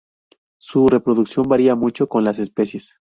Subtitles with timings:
[0.59, 2.95] Su reproducción varía mucho con las especies.